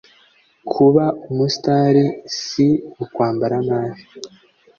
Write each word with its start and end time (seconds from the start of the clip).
Kuba 0.71 1.05
umustar 1.31 1.95
si 2.41 2.67
ukwambara 3.03 3.57
nabi 3.67 4.01